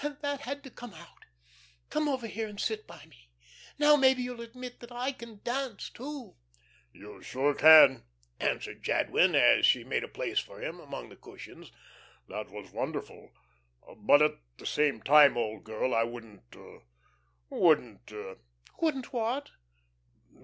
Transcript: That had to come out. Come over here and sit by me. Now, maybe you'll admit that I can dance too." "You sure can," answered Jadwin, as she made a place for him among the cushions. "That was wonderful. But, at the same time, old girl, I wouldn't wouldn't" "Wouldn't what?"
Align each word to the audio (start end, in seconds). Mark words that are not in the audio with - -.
That 0.21 0.39
had 0.39 0.63
to 0.63 0.71
come 0.71 0.95
out. 0.95 1.25
Come 1.91 2.07
over 2.09 2.25
here 2.25 2.47
and 2.47 2.59
sit 2.59 2.87
by 2.87 3.05
me. 3.05 3.29
Now, 3.77 3.95
maybe 3.95 4.23
you'll 4.23 4.41
admit 4.41 4.79
that 4.79 4.91
I 4.91 5.11
can 5.11 5.41
dance 5.43 5.91
too." 5.91 6.37
"You 6.91 7.21
sure 7.21 7.53
can," 7.53 8.05
answered 8.39 8.81
Jadwin, 8.81 9.35
as 9.35 9.63
she 9.67 9.83
made 9.83 10.03
a 10.03 10.07
place 10.07 10.39
for 10.39 10.59
him 10.59 10.79
among 10.79 11.09
the 11.09 11.15
cushions. 11.15 11.71
"That 12.27 12.49
was 12.49 12.71
wonderful. 12.71 13.29
But, 13.95 14.23
at 14.23 14.39
the 14.57 14.65
same 14.65 15.03
time, 15.03 15.37
old 15.37 15.65
girl, 15.65 15.93
I 15.93 16.01
wouldn't 16.03 16.55
wouldn't" 17.51 18.11
"Wouldn't 18.81 19.13
what?" 19.13 19.51